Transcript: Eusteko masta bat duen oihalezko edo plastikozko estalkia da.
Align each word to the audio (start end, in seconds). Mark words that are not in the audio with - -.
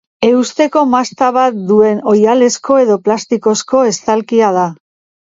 Eusteko 0.27 0.81
masta 0.93 1.27
bat 1.35 1.59
duen 1.73 2.03
oihalezko 2.15 2.81
edo 2.87 2.99
plastikozko 3.07 3.87
estalkia 3.95 4.55
da. 4.61 4.69